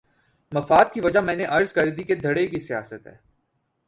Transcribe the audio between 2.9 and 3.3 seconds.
ہے۔